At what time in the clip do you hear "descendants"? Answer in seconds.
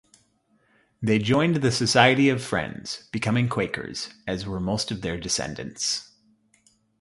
5.19-6.09